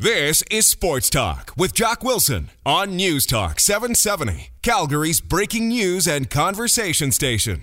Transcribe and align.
This 0.00 0.44
is 0.48 0.68
Sports 0.68 1.10
Talk 1.10 1.52
with 1.56 1.74
Jock 1.74 2.04
Wilson 2.04 2.50
on 2.64 2.94
News 2.94 3.26
Talk 3.26 3.58
770, 3.58 4.50
Calgary's 4.62 5.20
breaking 5.20 5.66
news 5.66 6.06
and 6.06 6.30
conversation 6.30 7.10
station. 7.10 7.62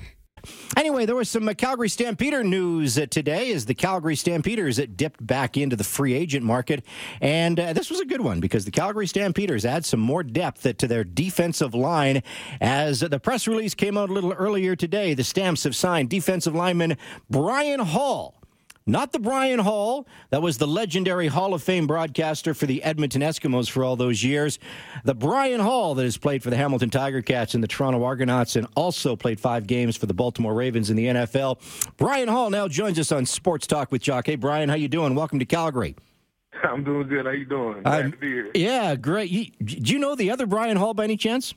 Anyway, 0.75 1.05
there 1.05 1.15
was 1.15 1.29
some 1.29 1.47
uh, 1.47 1.53
Calgary 1.53 1.87
Stampeder 1.87 2.43
news 2.43 2.99
uh, 2.99 3.05
today 3.05 3.53
as 3.53 3.67
the 3.67 3.73
Calgary 3.73 4.17
Stampeders 4.17 4.77
uh, 4.77 4.85
dipped 4.93 5.25
back 5.25 5.55
into 5.55 5.77
the 5.77 5.85
free 5.85 6.13
agent 6.13 6.43
market. 6.43 6.83
And 7.21 7.57
uh, 7.57 7.71
this 7.71 7.89
was 7.89 8.01
a 8.01 8.05
good 8.05 8.19
one 8.19 8.41
because 8.41 8.65
the 8.65 8.71
Calgary 8.71 9.07
Stampeders 9.07 9.63
add 9.63 9.85
some 9.85 10.01
more 10.01 10.21
depth 10.21 10.63
to 10.77 10.87
their 10.89 11.05
defensive 11.05 11.73
line. 11.73 12.21
As 12.59 12.99
the 12.99 13.17
press 13.17 13.47
release 13.47 13.73
came 13.73 13.97
out 13.97 14.09
a 14.09 14.13
little 14.13 14.33
earlier 14.33 14.75
today, 14.75 15.13
the 15.13 15.23
Stamps 15.23 15.63
have 15.63 15.73
signed 15.73 16.09
defensive 16.09 16.53
lineman 16.53 16.97
Brian 17.29 17.79
Hall 17.79 18.41
not 18.87 19.11
the 19.11 19.19
Bryan 19.19 19.59
Hall, 19.59 20.07
that 20.29 20.41
was 20.41 20.57
the 20.57 20.67
legendary 20.67 21.27
Hall 21.27 21.53
of 21.53 21.63
Fame 21.63 21.87
broadcaster 21.87 22.53
for 22.53 22.67
the 22.67 22.83
Edmonton 22.83 23.21
Eskimos 23.21 23.69
for 23.69 23.83
all 23.83 23.95
those 23.95 24.23
years. 24.23 24.59
The 25.03 25.15
Brian 25.15 25.59
Hall 25.59 25.95
that 25.95 26.03
has 26.03 26.17
played 26.17 26.43
for 26.43 26.51
the 26.51 26.57
Hamilton 26.57 26.91
Tiger 26.91 27.21
Cats 27.21 27.55
and 27.55 27.63
the 27.63 27.67
Toronto 27.67 28.03
Argonauts 28.03 28.55
and 28.55 28.67
also 28.75 29.15
played 29.15 29.39
five 29.39 29.65
games 29.65 29.97
for 29.97 30.05
the 30.05 30.13
Baltimore 30.13 30.53
Ravens 30.53 30.89
in 30.91 30.95
the 30.95 31.07
NFL. 31.07 31.59
Brian 31.97 32.27
Hall 32.27 32.49
now 32.51 32.67
joins 32.67 32.99
us 32.99 33.11
on 33.11 33.25
Sports 33.25 33.65
Talk 33.65 33.91
with 33.91 34.03
Jock. 34.03 34.27
Hey, 34.27 34.35
Brian, 34.35 34.69
how 34.69 34.75
you 34.75 34.87
doing? 34.87 35.15
Welcome 35.15 35.39
to 35.39 35.45
Calgary. 35.45 35.95
I'm 36.63 36.83
doing 36.83 37.07
good. 37.07 37.25
How 37.25 37.31
you 37.31 37.45
doing? 37.45 37.81
Glad 37.81 38.11
to 38.11 38.17
be 38.17 38.27
here. 38.27 38.51
Yeah, 38.53 38.95
great. 38.95 39.31
You, 39.31 39.45
do 39.63 39.93
you 39.93 39.99
know 39.99 40.13
the 40.15 40.29
other 40.29 40.45
Bryan 40.45 40.77
Hall 40.77 40.93
by 40.93 41.05
any 41.05 41.17
chance? 41.17 41.55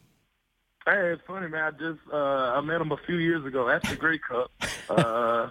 Hey, 0.87 1.13
it's 1.13 1.23
funny, 1.27 1.49
man. 1.49 1.63
I 1.63 1.71
just 1.73 2.01
uh, 2.11 2.17
I 2.17 2.61
met 2.63 2.81
him 2.81 2.93
a 2.93 2.97
few 3.07 3.17
years 3.17 3.45
ago 3.45 3.69
at 3.69 3.83
the 3.83 3.97
Grey 3.97 4.19
Cup. 4.19 4.51
Uh, 4.89 5.51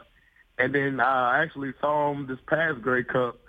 and 0.57 0.73
then 0.73 0.99
I 0.99 1.41
actually 1.41 1.73
saw 1.79 2.11
him 2.11 2.27
this 2.27 2.39
past 2.47 2.81
Grey 2.81 3.03
Cup 3.03 3.39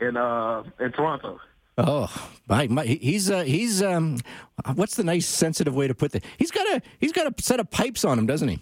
in 0.00 0.16
uh 0.16 0.62
in 0.78 0.92
Toronto. 0.92 1.40
Oh, 1.78 2.30
my, 2.46 2.66
my, 2.66 2.84
he's 2.84 3.30
uh, 3.30 3.42
he's 3.42 3.82
um, 3.82 4.18
what's 4.74 4.96
the 4.96 5.04
nice 5.04 5.26
sensitive 5.26 5.74
way 5.74 5.88
to 5.88 5.94
put 5.94 6.12
that? 6.12 6.24
He's 6.36 6.50
got 6.50 6.66
a 6.66 6.82
he's 6.98 7.12
got 7.12 7.26
a 7.26 7.42
set 7.42 7.58
of 7.58 7.70
pipes 7.70 8.04
on 8.04 8.18
him, 8.18 8.26
doesn't 8.26 8.48
he? 8.48 8.58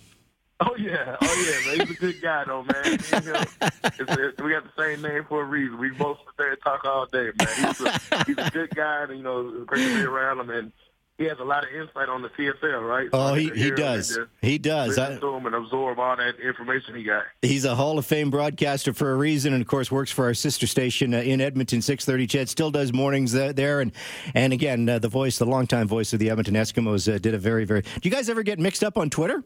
Oh 0.60 0.76
yeah, 0.76 1.16
oh 1.20 1.66
yeah, 1.66 1.78
man. 1.78 1.86
He's 1.86 1.96
a 1.96 2.00
good 2.00 2.20
guy 2.20 2.44
though, 2.44 2.64
man. 2.64 2.98
You 3.12 3.32
know, 3.32 3.42
a, 3.82 4.42
we 4.42 4.50
got 4.50 4.64
the 4.64 4.72
same 4.76 5.02
name 5.02 5.24
for 5.28 5.42
a 5.42 5.44
reason. 5.44 5.78
We 5.78 5.90
both 5.90 6.18
sit 6.18 6.36
there 6.36 6.50
and 6.50 6.60
talk 6.62 6.84
all 6.84 7.06
day, 7.06 7.30
man. 7.38 7.48
He's 7.56 7.80
a, 7.80 8.24
he's 8.26 8.38
a 8.38 8.50
good 8.50 8.74
guy, 8.74 9.04
and 9.04 9.16
you 9.16 9.22
know, 9.22 9.52
it's 9.54 9.66
great 9.66 9.86
to 9.86 9.94
be 9.94 10.02
around 10.02 10.40
him. 10.40 10.50
And 10.50 10.72
he 11.18 11.24
has 11.24 11.38
a 11.40 11.44
lot 11.44 11.64
of 11.64 11.70
insight 11.74 12.08
on 12.08 12.22
the 12.22 12.28
CFL, 12.28 12.88
right? 12.88 13.08
So 13.10 13.18
oh, 13.18 13.34
he, 13.34 13.50
he 13.50 13.72
does. 13.72 14.16
He 14.40 14.56
does. 14.56 14.96
Listen 14.96 15.20
to 15.20 15.34
him 15.34 15.46
and 15.46 15.54
absorb 15.56 15.98
all 15.98 16.16
that 16.16 16.38
information 16.38 16.94
he 16.94 17.02
got. 17.02 17.24
He's 17.42 17.64
a 17.64 17.74
Hall 17.74 17.98
of 17.98 18.06
Fame 18.06 18.30
broadcaster 18.30 18.94
for 18.94 19.10
a 19.10 19.16
reason, 19.16 19.52
and 19.52 19.60
of 19.60 19.66
course 19.66 19.90
works 19.90 20.12
for 20.12 20.26
our 20.26 20.34
sister 20.34 20.68
station 20.68 21.12
uh, 21.12 21.18
in 21.18 21.40
Edmonton, 21.40 21.82
six 21.82 22.04
thirty. 22.04 22.28
CHED 22.28 22.48
still 22.48 22.70
does 22.70 22.92
mornings 22.92 23.34
uh, 23.34 23.52
there, 23.52 23.80
and 23.80 23.90
and 24.32 24.52
again 24.52 24.88
uh, 24.88 25.00
the 25.00 25.08
voice, 25.08 25.38
the 25.38 25.46
longtime 25.46 25.88
voice 25.88 26.12
of 26.12 26.20
the 26.20 26.30
Edmonton 26.30 26.54
Eskimos, 26.54 27.12
uh, 27.12 27.18
did 27.18 27.34
a 27.34 27.38
very 27.38 27.64
very. 27.64 27.82
Do 27.82 28.00
you 28.04 28.10
guys 28.12 28.28
ever 28.28 28.44
get 28.44 28.60
mixed 28.60 28.84
up 28.84 28.96
on 28.96 29.10
Twitter? 29.10 29.42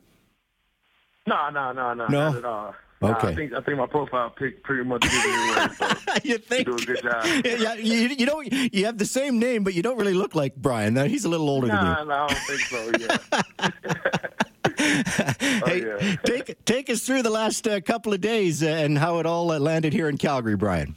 No, 1.26 1.48
no, 1.50 1.72
no, 1.72 1.94
no, 1.94 2.06
no, 2.06 2.30
not 2.30 2.36
at 2.36 2.44
all. 2.44 2.74
Okay. 3.02 3.28
I 3.28 3.34
think 3.34 3.52
I 3.52 3.60
think 3.60 3.78
my 3.78 3.86
profile 3.86 4.30
pic 4.30 4.62
pretty 4.62 4.84
much 4.84 5.02
gives 5.02 5.14
away. 5.14 5.68
So 5.76 5.88
you 6.24 6.38
think? 6.38 6.68
You 6.68 6.76
do 6.76 6.82
a 6.82 6.86
good 6.86 7.02
job. 7.02 7.24
Yeah, 7.44 7.74
you, 7.74 8.08
you 8.08 8.26
know 8.26 8.40
you 8.40 8.84
have 8.86 8.98
the 8.98 9.06
same 9.06 9.38
name, 9.38 9.64
but 9.64 9.74
you 9.74 9.82
don't 9.82 9.98
really 9.98 10.14
look 10.14 10.34
like 10.34 10.54
Bryan. 10.56 10.96
He's 11.08 11.24
a 11.24 11.28
little 11.28 11.50
older 11.50 11.66
nah, 11.66 11.96
than 11.96 12.04
you. 12.04 12.08
No, 12.08 12.14
I 12.14 12.28
don't 12.28 12.38
think 12.38 12.60
so. 12.60 12.92
Yeah. 13.00 14.20
oh, 15.66 15.72
yeah. 15.72 16.16
take 16.24 16.64
take 16.64 16.90
us 16.90 17.02
through 17.02 17.22
the 17.22 17.30
last 17.30 17.66
uh, 17.66 17.80
couple 17.80 18.12
of 18.12 18.20
days 18.20 18.62
uh, 18.62 18.66
and 18.66 18.98
how 18.98 19.18
it 19.18 19.26
all 19.26 19.50
uh, 19.50 19.58
landed 19.58 19.92
here 19.92 20.08
in 20.08 20.16
Calgary, 20.16 20.56
Brian. 20.56 20.96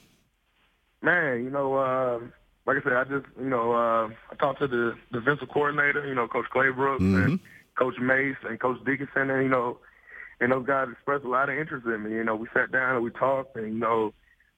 Man, 1.01 1.43
you 1.43 1.49
know, 1.49 1.75
uh, 1.75 2.19
like 2.65 2.77
I 2.77 2.83
said, 2.83 2.93
I 2.93 3.03
just 3.03 3.25
you 3.39 3.49
know 3.49 3.73
uh, 3.73 4.09
I 4.31 4.35
talked 4.39 4.59
to 4.59 4.67
the 4.67 4.95
defensive 5.11 5.49
coordinator, 5.49 6.07
you 6.07 6.15
know, 6.15 6.27
Coach 6.27 6.45
Claybrooks 6.53 6.99
mm-hmm. 6.99 7.21
and 7.21 7.39
Coach 7.75 7.97
Mace 7.99 8.37
and 8.47 8.59
Coach 8.59 8.83
Dickenson, 8.85 9.29
and 9.29 9.43
you 9.43 9.49
know 9.49 9.77
and 10.39 10.51
those 10.51 10.65
guys 10.65 10.87
expressed 10.91 11.25
a 11.25 11.29
lot 11.29 11.49
of 11.49 11.57
interest 11.57 11.85
in 11.85 12.03
me. 12.03 12.11
You 12.11 12.23
know, 12.23 12.35
we 12.35 12.47
sat 12.53 12.71
down 12.71 12.95
and 12.95 13.03
we 13.03 13.11
talked, 13.11 13.55
and 13.55 13.73
you 13.73 13.79
know, 13.79 14.13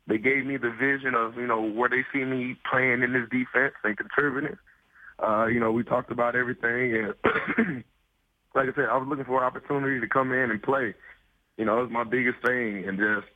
they 0.07 0.17
gave 0.17 0.45
me 0.45 0.57
the 0.57 0.71
vision 0.71 1.15
of 1.15 1.35
you 1.35 1.47
know 1.47 1.61
where 1.61 1.89
they 1.89 2.03
see 2.13 2.23
me 2.23 2.55
playing 2.69 3.03
in 3.03 3.13
this 3.13 3.29
defense 3.29 3.75
and 3.83 3.97
contributing. 3.97 4.57
Uh, 5.21 5.45
you 5.45 5.59
know, 5.59 5.71
we 5.71 5.83
talked 5.83 6.11
about 6.11 6.35
everything, 6.35 6.95
and 6.95 7.13
like 8.55 8.69
I 8.69 8.73
said, 8.75 8.89
I 8.91 8.97
was 8.97 9.07
looking 9.07 9.25
for 9.25 9.39
an 9.39 9.45
opportunity 9.45 9.99
to 9.99 10.07
come 10.07 10.31
in 10.31 10.51
and 10.51 10.61
play. 10.61 10.93
You 11.57 11.65
know, 11.65 11.79
it 11.79 11.83
was 11.83 11.91
my 11.91 12.03
biggest 12.03 12.37
thing, 12.45 12.87
and 12.87 12.97
just 12.97 13.27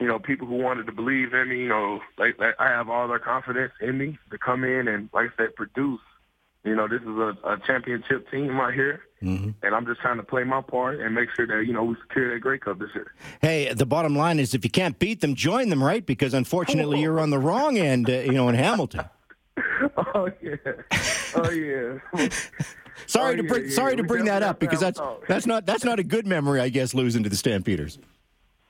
you 0.00 0.06
know, 0.06 0.18
people 0.18 0.46
who 0.46 0.56
wanted 0.56 0.86
to 0.86 0.92
believe 0.92 1.34
in 1.34 1.48
me. 1.48 1.60
You 1.60 1.68
know, 1.68 2.00
like, 2.18 2.38
like 2.38 2.54
I 2.58 2.68
have 2.68 2.88
all 2.88 3.08
their 3.08 3.18
confidence 3.18 3.72
in 3.80 3.98
me 3.98 4.18
to 4.30 4.38
come 4.38 4.64
in 4.64 4.88
and, 4.88 5.08
like 5.12 5.30
I 5.32 5.42
said, 5.42 5.56
produce 5.56 6.00
you 6.64 6.74
know, 6.74 6.88
this 6.88 7.00
is 7.00 7.08
a, 7.08 7.34
a 7.44 7.58
championship 7.66 8.30
team 8.30 8.58
right 8.58 8.74
here, 8.74 9.00
mm-hmm. 9.22 9.50
and 9.62 9.74
I'm 9.74 9.86
just 9.86 10.00
trying 10.00 10.16
to 10.16 10.22
play 10.22 10.44
my 10.44 10.60
part 10.60 11.00
and 11.00 11.14
make 11.14 11.28
sure 11.34 11.46
that 11.46 11.66
you 11.66 11.72
know 11.72 11.84
we 11.84 11.96
secure 12.08 12.32
that 12.32 12.40
Grey 12.40 12.58
Cup 12.58 12.78
this 12.78 12.90
year. 12.94 13.12
Hey, 13.40 13.72
the 13.72 13.86
bottom 13.86 14.16
line 14.16 14.38
is 14.38 14.54
if 14.54 14.64
you 14.64 14.70
can't 14.70 14.98
beat 14.98 15.20
them, 15.20 15.34
join 15.34 15.68
them, 15.68 15.82
right? 15.82 16.04
Because 16.04 16.34
unfortunately, 16.34 17.00
you're 17.00 17.20
on 17.20 17.30
the 17.30 17.38
wrong 17.38 17.78
end, 17.78 18.08
uh, 18.08 18.14
you 18.14 18.32
know, 18.32 18.48
in 18.48 18.54
Hamilton. 18.54 19.04
oh 20.14 20.30
yeah, 20.42 20.56
oh 21.36 21.50
yeah. 21.50 21.98
sorry 23.06 23.34
oh, 23.34 23.36
to 23.36 23.42
bring 23.42 23.64
yeah, 23.64 23.70
sorry 23.70 23.96
to 23.96 24.04
bring 24.04 24.24
that 24.26 24.42
up 24.42 24.58
because 24.58 24.80
that's 24.80 25.00
that's 25.28 25.46
not 25.46 25.66
that's 25.66 25.84
not 25.84 25.98
a 25.98 26.04
good 26.04 26.26
memory, 26.26 26.60
I 26.60 26.68
guess, 26.68 26.94
losing 26.94 27.22
to 27.24 27.28
the 27.28 27.36
Stampeders. 27.36 27.98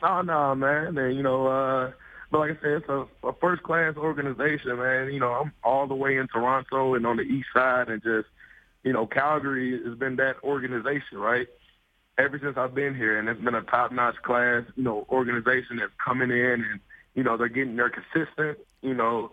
Oh 0.02 0.22
no, 0.22 0.54
man, 0.54 0.96
and 0.96 1.16
you 1.16 1.22
know. 1.22 1.46
uh 1.46 1.92
but 2.30 2.40
like 2.40 2.50
I 2.50 2.54
said, 2.60 2.70
it's 2.72 2.88
a, 2.88 3.06
a 3.26 3.32
first 3.40 3.62
class 3.62 3.96
organization, 3.96 4.76
man. 4.76 5.10
You 5.12 5.20
know, 5.20 5.32
I'm 5.32 5.52
all 5.64 5.86
the 5.86 5.94
way 5.94 6.16
in 6.16 6.28
Toronto 6.28 6.94
and 6.94 7.06
on 7.06 7.16
the 7.16 7.22
east 7.22 7.48
side, 7.54 7.88
and 7.88 8.02
just 8.02 8.28
you 8.82 8.92
know, 8.92 9.06
Calgary 9.06 9.80
has 9.84 9.98
been 9.98 10.16
that 10.16 10.36
organization, 10.42 11.18
right? 11.18 11.48
Ever 12.16 12.38
since 12.42 12.56
I've 12.56 12.74
been 12.74 12.94
here, 12.94 13.18
and 13.18 13.28
it's 13.28 13.40
been 13.40 13.54
a 13.54 13.62
top 13.62 13.92
notch 13.92 14.16
class, 14.22 14.64
you 14.76 14.82
know, 14.82 15.06
organization 15.08 15.76
that's 15.76 15.92
coming 16.04 16.30
in, 16.30 16.64
and 16.64 16.80
you 17.14 17.22
know, 17.22 17.36
they're 17.36 17.48
getting 17.48 17.76
they're 17.76 17.90
consistent, 17.90 18.58
you 18.82 18.94
know, 18.94 19.30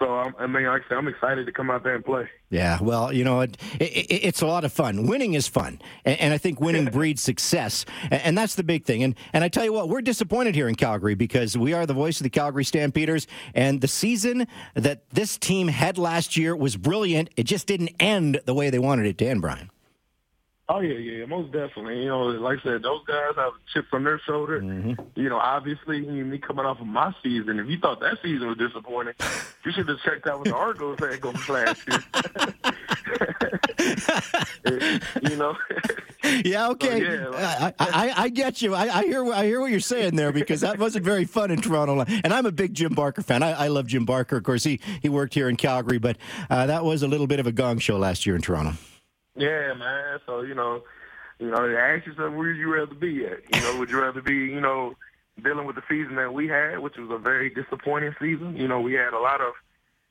so 0.00 0.32
I 0.38 0.46
mean, 0.46 0.64
like 0.64 0.82
I 0.86 0.88
said, 0.88 0.98
I'm 0.98 1.06
excited 1.08 1.44
to 1.46 1.52
come 1.52 1.70
out 1.70 1.84
there 1.84 1.94
and 1.94 2.04
play. 2.04 2.28
Yeah, 2.48 2.78
well, 2.80 3.12
you 3.12 3.22
know, 3.22 3.42
it, 3.42 3.56
it, 3.78 3.84
it's 3.84 4.40
a 4.40 4.46
lot 4.46 4.64
of 4.64 4.72
fun. 4.72 5.06
Winning 5.06 5.34
is 5.34 5.46
fun, 5.46 5.80
and, 6.04 6.18
and 6.18 6.34
I 6.34 6.38
think 6.38 6.60
winning 6.60 6.86
breeds 6.86 7.22
success, 7.22 7.84
and, 8.04 8.14
and, 8.14 8.38
that's 8.38 8.54
the 8.54 8.64
big 8.64 8.84
thing. 8.84 9.02
And 9.02 9.14
and 9.32 9.44
I 9.44 9.48
tell 9.48 9.64
you 9.64 9.72
what, 9.72 9.88
we're 9.88 10.00
disappointed 10.00 10.54
here 10.54 10.68
in 10.68 10.74
Calgary 10.74 11.14
because 11.14 11.56
we 11.56 11.74
are 11.74 11.84
the 11.84 11.94
voice 11.94 12.18
of 12.18 12.24
the 12.24 12.30
Calgary 12.30 12.64
Stampeders, 12.64 13.26
and 13.54 13.80
the 13.80 13.88
season 13.88 14.46
that 14.74 15.08
this 15.10 15.36
team 15.36 15.68
had 15.68 15.98
last 15.98 16.36
year 16.36 16.56
was 16.56 16.76
brilliant. 16.76 17.30
It 17.36 17.44
just 17.44 17.66
didn't 17.66 17.90
end 18.00 18.40
the 18.46 18.54
way 18.54 18.70
they 18.70 18.78
wanted 18.78 19.06
it 19.06 19.18
to 19.18 19.26
end, 19.26 19.42
Brian. 19.42 19.70
Oh 20.72 20.78
yeah, 20.78 20.98
yeah, 20.98 21.26
most 21.26 21.50
definitely. 21.50 22.04
You 22.04 22.10
know, 22.10 22.26
like 22.26 22.60
I 22.60 22.62
said, 22.62 22.82
those 22.82 23.04
guys 23.04 23.32
have 23.34 23.54
chips 23.74 23.88
on 23.92 24.04
their 24.04 24.20
shoulder. 24.20 24.60
Mm-hmm. 24.60 25.02
You 25.16 25.28
know, 25.28 25.38
obviously, 25.38 26.02
me 26.02 26.38
coming 26.38 26.64
off 26.64 26.80
of 26.80 26.86
my 26.86 27.12
season, 27.24 27.58
if 27.58 27.66
you 27.66 27.76
thought 27.80 27.98
that 27.98 28.18
season 28.22 28.46
was 28.46 28.56
disappointing, 28.56 29.14
you 29.64 29.72
should 29.72 29.88
have 29.88 29.98
checked 30.04 30.28
out 30.28 30.38
what 30.38 30.46
the 30.46 30.54
Argos 30.54 31.00
had 31.00 31.20
going 31.20 31.36
last 31.48 31.88
year. 31.88 31.98
you 35.28 35.36
know. 35.36 35.56
Yeah. 36.44 36.68
Okay. 36.68 37.00
So, 37.00 37.04
yeah, 37.04 37.26
like, 37.26 37.74
I, 37.80 37.88
I, 37.88 38.12
I 38.16 38.28
get 38.28 38.62
you. 38.62 38.72
I, 38.76 38.98
I, 38.98 39.02
hear 39.02 39.24
I 39.32 39.46
hear 39.46 39.60
what 39.60 39.72
you're 39.72 39.80
saying 39.80 40.14
there 40.14 40.30
because 40.30 40.60
that 40.60 40.78
wasn't 40.78 41.04
very 41.04 41.24
fun 41.24 41.50
in 41.50 41.60
Toronto. 41.60 42.04
And 42.22 42.32
I'm 42.32 42.46
a 42.46 42.52
big 42.52 42.74
Jim 42.74 42.94
Barker 42.94 43.22
fan. 43.22 43.42
I, 43.42 43.64
I 43.64 43.66
love 43.66 43.88
Jim 43.88 44.04
Barker. 44.04 44.36
Of 44.36 44.44
course, 44.44 44.62
he 44.62 44.78
he 45.02 45.08
worked 45.08 45.34
here 45.34 45.48
in 45.48 45.56
Calgary, 45.56 45.98
but 45.98 46.16
uh, 46.48 46.66
that 46.66 46.84
was 46.84 47.02
a 47.02 47.08
little 47.08 47.26
bit 47.26 47.40
of 47.40 47.48
a 47.48 47.52
gong 47.52 47.80
show 47.80 47.98
last 47.98 48.24
year 48.24 48.36
in 48.36 48.42
Toronto. 48.42 48.74
Yeah, 49.40 49.74
man. 49.74 50.18
So 50.26 50.42
you 50.42 50.54
know, 50.54 50.82
you 51.38 51.50
know, 51.50 51.76
ask 51.76 52.06
yourself 52.06 52.34
where 52.34 52.52
you 52.52 52.72
rather 52.72 52.94
be 52.94 53.24
at. 53.26 53.40
You 53.54 53.60
know, 53.62 53.78
would 53.78 53.90
you 53.90 54.00
rather 54.00 54.20
be, 54.20 54.34
you 54.34 54.60
know, 54.60 54.94
dealing 55.42 55.66
with 55.66 55.76
the 55.76 55.82
season 55.88 56.16
that 56.16 56.34
we 56.34 56.46
had, 56.48 56.80
which 56.80 56.96
was 56.96 57.10
a 57.10 57.18
very 57.18 57.50
disappointing 57.50 58.14
season. 58.20 58.56
You 58.56 58.68
know, 58.68 58.80
we 58.80 58.92
had 58.92 59.14
a 59.14 59.18
lot 59.18 59.40
of 59.40 59.54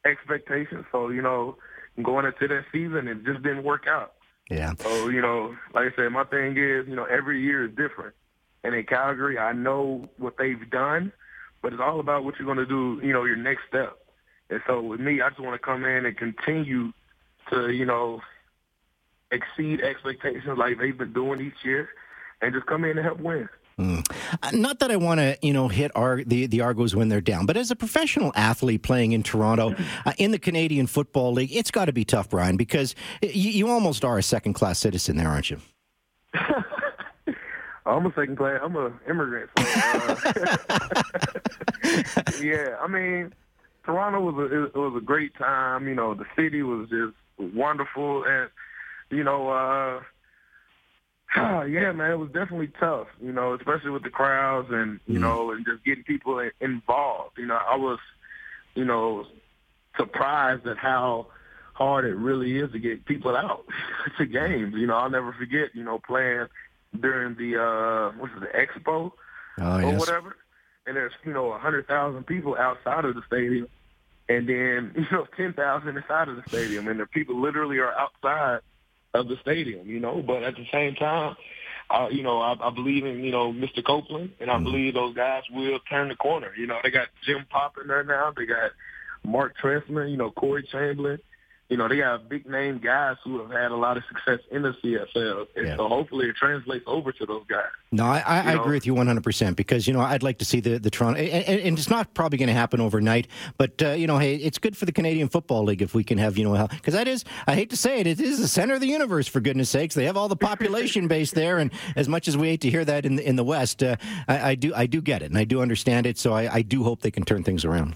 expectations. 0.05 0.85
So 0.91 1.09
you 1.09 1.21
know, 1.21 1.57
going 2.01 2.25
into 2.25 2.47
that 2.47 2.65
season, 2.71 3.07
it 3.07 3.23
just 3.23 3.43
didn't 3.43 3.63
work 3.63 3.85
out. 3.87 4.13
Yeah. 4.49 4.73
So 4.79 5.09
you 5.09 5.21
know, 5.21 5.55
like 5.73 5.93
I 5.93 5.95
said, 5.95 6.09
my 6.09 6.23
thing 6.23 6.57
is, 6.57 6.87
you 6.87 6.95
know, 6.95 7.05
every 7.05 7.41
year 7.41 7.65
is 7.65 7.75
different. 7.75 8.15
And 8.63 8.75
in 8.75 8.85
Calgary, 8.85 9.37
I 9.37 9.53
know 9.53 10.09
what 10.17 10.37
they've 10.37 10.69
done, 10.69 11.13
but 11.61 11.71
it's 11.71 11.81
all 11.81 11.99
about 11.99 12.25
what 12.25 12.35
you're 12.37 12.45
going 12.45 12.57
to 12.57 12.65
do. 12.65 13.05
You 13.05 13.13
know, 13.13 13.25
your 13.25 13.37
next 13.37 13.61
step. 13.69 13.97
And 14.49 14.61
so 14.65 14.81
with 14.81 14.99
me, 14.99 15.21
I 15.21 15.29
just 15.29 15.39
want 15.39 15.53
to 15.53 15.63
come 15.65 15.85
in 15.85 16.05
and 16.05 16.17
continue 16.17 16.91
to, 17.51 17.69
you 17.69 17.85
know, 17.85 18.21
exceed 19.31 19.81
expectations 19.81 20.57
like 20.57 20.77
they've 20.79 20.97
been 20.97 21.13
doing 21.13 21.41
each 21.41 21.63
year, 21.63 21.89
and 22.41 22.53
just 22.53 22.65
come 22.65 22.83
in 22.83 22.97
and 22.97 23.05
help 23.05 23.19
win. 23.19 23.49
Mm. 23.79 24.05
Not 24.59 24.79
that 24.79 24.91
I 24.91 24.97
want 24.97 25.19
to, 25.21 25.37
you 25.41 25.53
know, 25.53 25.69
hit 25.69 25.91
our, 25.95 26.21
the 26.23 26.47
the 26.47 26.59
Argos 26.59 26.95
when 26.95 27.07
they're 27.07 27.21
down, 27.21 27.45
but 27.45 27.55
as 27.55 27.71
a 27.71 27.75
professional 27.77 28.33
athlete 28.35 28.83
playing 28.83 29.13
in 29.13 29.23
Toronto 29.23 29.73
uh, 30.05 30.11
in 30.17 30.31
the 30.31 30.39
Canadian 30.39 30.85
Football 30.85 31.31
League, 31.31 31.55
it's 31.55 31.71
got 31.71 31.85
to 31.85 31.93
be 31.93 32.03
tough, 32.03 32.29
Brian, 32.29 32.57
because 32.57 32.93
you, 33.21 33.51
you 33.51 33.69
almost 33.69 34.03
are 34.03 34.17
a 34.17 34.23
second 34.23 34.53
class 34.53 34.79
citizen 34.79 35.15
there, 35.15 35.29
aren't 35.29 35.49
you? 35.49 35.61
I'm 37.85 38.05
a 38.05 38.13
second 38.13 38.37
class. 38.37 38.59
I'm 38.61 38.75
a 38.75 38.91
immigrant. 39.09 39.49
So, 39.57 39.63
uh, 39.65 40.33
yeah, 42.41 42.75
I 42.81 42.87
mean, 42.87 43.33
Toronto 43.85 44.19
was 44.19 44.35
a 44.51 44.65
it 44.65 44.75
was 44.75 44.95
a 44.97 45.03
great 45.03 45.33
time. 45.35 45.87
You 45.87 45.95
know, 45.95 46.13
the 46.13 46.25
city 46.35 46.63
was 46.63 46.89
just 46.89 47.15
wonderful, 47.55 48.25
and 48.25 48.49
you 49.09 49.23
know, 49.23 49.49
uh, 49.49 50.01
yeah, 51.65 51.91
man, 51.91 52.11
it 52.11 52.19
was 52.19 52.31
definitely 52.31 52.71
tough. 52.79 53.07
You 53.21 53.31
know, 53.31 53.53
especially 53.53 53.91
with 53.91 54.03
the 54.03 54.09
crowds 54.09 54.69
and 54.71 54.99
you 55.05 55.19
mm. 55.19 55.21
know, 55.21 55.51
and 55.51 55.65
just 55.65 55.83
getting 55.83 56.03
people 56.03 56.47
involved. 56.59 57.37
You 57.37 57.47
know, 57.47 57.55
I 57.57 57.75
was, 57.75 57.99
you 58.75 58.85
know, 58.85 59.25
surprised 59.97 60.65
at 60.67 60.77
how 60.77 61.27
hard 61.73 62.05
it 62.05 62.15
really 62.15 62.57
is 62.57 62.71
to 62.71 62.79
get 62.79 63.05
people 63.05 63.35
out 63.35 63.65
to 64.17 64.25
games. 64.25 64.75
You 64.75 64.87
know, 64.87 64.95
I'll 64.95 65.09
never 65.09 65.33
forget. 65.33 65.69
You 65.73 65.83
know, 65.83 65.99
playing 65.99 66.47
during 66.99 67.35
the 67.35 67.61
uh, 67.61 68.17
what's 68.17 68.33
it, 68.35 68.39
the 68.39 68.47
Expo 68.47 69.11
oh, 69.59 69.77
or 69.77 69.81
yes. 69.81 69.99
whatever, 69.99 70.35
and 70.87 70.95
there's 70.95 71.13
you 71.23 71.33
know 71.33 71.51
a 71.51 71.59
hundred 71.59 71.87
thousand 71.87 72.25
people 72.25 72.55
outside 72.57 73.05
of 73.05 73.13
the 73.15 73.21
stadium, 73.27 73.67
and 74.27 74.49
then 74.49 74.91
you 74.95 75.05
know 75.11 75.27
ten 75.37 75.53
thousand 75.53 75.95
inside 75.95 76.27
of 76.27 76.37
the 76.37 76.43
stadium, 76.47 76.87
and 76.87 76.99
the 76.99 77.05
people 77.05 77.39
literally 77.39 77.77
are 77.77 77.93
outside 77.93 78.61
of 79.13 79.27
the 79.27 79.35
stadium, 79.41 79.87
you 79.87 79.99
know. 79.99 80.23
But 80.25 80.43
at 80.43 80.55
the 80.55 80.65
same 80.71 80.95
time, 80.95 81.35
uh, 81.89 82.07
you 82.11 82.23
know, 82.23 82.39
I, 82.39 82.55
I 82.61 82.69
believe 82.69 83.05
in 83.05 83.23
you 83.23 83.31
know 83.31 83.51
Mr. 83.51 83.85
Copeland, 83.85 84.31
and 84.39 84.49
I 84.49 84.55
mm-hmm. 84.55 84.63
believe 84.65 84.93
those 84.93 85.15
guys 85.15 85.43
will 85.51 85.79
turn 85.89 86.09
the 86.09 86.15
corner. 86.15 86.51
You 86.57 86.67
know, 86.67 86.77
they 86.83 86.91
got 86.91 87.07
Jim 87.25 87.45
Popp 87.49 87.75
in 87.81 87.87
there 87.87 88.03
now. 88.03 88.33
They 88.35 88.45
got 88.45 88.71
Mark 89.23 89.53
Trestman, 89.61 90.11
you 90.11 90.17
know, 90.17 90.31
Corey 90.31 90.67
Chamberlain 90.71 91.19
you 91.69 91.77
know, 91.77 91.87
they 91.87 91.97
got 91.97 92.27
big 92.27 92.49
name 92.49 92.79
guys 92.79 93.17
who 93.23 93.39
have 93.39 93.51
had 93.51 93.71
a 93.71 93.75
lot 93.75 93.95
of 93.95 94.03
success 94.07 94.39
in 94.49 94.63
the 94.63 94.73
CFL. 94.83 95.45
And 95.55 95.67
yeah. 95.67 95.75
so 95.77 95.87
hopefully 95.87 96.27
it 96.27 96.35
translates 96.35 96.83
over 96.87 97.11
to 97.11 97.25
those 97.27 97.43
guys. 97.47 97.69
No, 97.91 98.05
I, 98.05 98.23
I, 98.25 98.39
I 98.39 98.51
agree 98.53 98.75
with 98.75 98.87
you 98.87 98.95
100% 98.95 99.55
because, 99.55 99.87
you 99.87 99.93
know, 99.93 99.99
I'd 100.01 100.23
like 100.23 100.39
to 100.39 100.45
see 100.45 100.61
the, 100.61 100.79
the 100.79 100.89
Toronto, 100.89 101.19
and, 101.19 101.59
and 101.61 101.77
it's 101.77 101.89
not 101.89 102.15
probably 102.15 102.39
going 102.39 102.47
to 102.47 102.53
happen 102.53 102.81
overnight, 102.81 103.27
but, 103.59 103.81
uh, 103.83 103.91
you 103.91 104.07
know, 104.07 104.17
hey, 104.17 104.35
it's 104.35 104.57
good 104.57 104.75
for 104.75 104.85
the 104.85 104.91
Canadian 104.91 105.29
Football 105.29 105.63
League 105.63 105.83
if 105.83 105.93
we 105.93 106.03
can 106.03 106.17
have, 106.17 106.39
you 106.39 106.43
know, 106.43 106.67
because 106.67 106.95
that 106.95 107.07
is, 107.07 107.23
I 107.45 107.53
hate 107.53 107.69
to 107.69 107.77
say 107.77 107.99
it, 107.99 108.07
it 108.07 108.19
is 108.19 108.39
the 108.39 108.47
center 108.47 108.73
of 108.73 108.81
the 108.81 108.87
universe, 108.87 109.27
for 109.27 109.39
goodness 109.39 109.69
sakes. 109.69 109.93
They 109.93 110.05
have 110.05 110.17
all 110.17 110.27
the 110.27 110.35
population 110.49 111.07
base 111.07 111.31
there. 111.31 111.59
And 111.59 111.71
as 111.95 112.09
much 112.09 112.27
as 112.27 112.35
we 112.35 112.47
hate 112.47 112.61
to 112.61 112.69
hear 112.71 112.83
that 112.85 113.05
in 113.05 113.15
the, 113.17 113.27
in 113.27 113.35
the 113.35 113.43
West, 113.43 113.83
uh, 113.83 113.95
I, 114.27 114.49
I, 114.49 114.55
do, 114.55 114.73
I 114.73 114.87
do 114.87 115.01
get 115.01 115.21
it 115.21 115.25
and 115.25 115.37
I 115.37 115.43
do 115.43 115.61
understand 115.61 116.07
it. 116.07 116.17
So 116.17 116.33
I, 116.33 116.51
I 116.55 116.61
do 116.63 116.83
hope 116.83 117.01
they 117.01 117.11
can 117.11 117.25
turn 117.25 117.43
things 117.43 117.63
around. 117.63 117.95